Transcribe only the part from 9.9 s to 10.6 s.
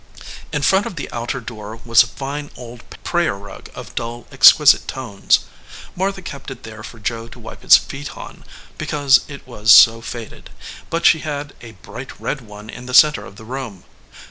faded,